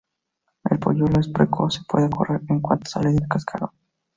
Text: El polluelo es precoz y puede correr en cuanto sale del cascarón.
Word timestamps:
El 0.63 0.79
polluelo 0.79 1.19
es 1.19 1.27
precoz 1.29 1.77
y 1.79 1.83
puede 1.83 2.09
correr 2.09 2.41
en 2.49 2.59
cuanto 2.59 2.89
sale 2.89 3.11
del 3.13 3.27
cascarón. 3.27 3.69